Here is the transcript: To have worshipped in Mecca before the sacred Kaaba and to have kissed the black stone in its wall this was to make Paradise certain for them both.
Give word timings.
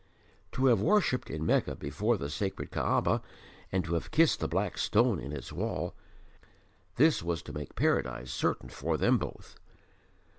To 0.53 0.65
have 0.65 0.81
worshipped 0.81 1.29
in 1.29 1.45
Mecca 1.45 1.75
before 1.75 2.17
the 2.17 2.27
sacred 2.31 2.71
Kaaba 2.71 3.21
and 3.71 3.85
to 3.85 3.93
have 3.93 4.09
kissed 4.09 4.39
the 4.39 4.47
black 4.47 4.79
stone 4.79 5.19
in 5.19 5.31
its 5.31 5.53
wall 5.53 5.93
this 6.95 7.21
was 7.21 7.43
to 7.43 7.53
make 7.53 7.75
Paradise 7.75 8.31
certain 8.31 8.69
for 8.69 8.97
them 8.97 9.19
both. 9.19 9.59